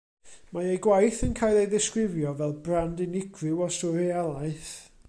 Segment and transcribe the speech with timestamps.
[0.57, 4.77] Mae ei gwaith yn cael ei ddisgrifio fel brand unigryw o swrealaeth.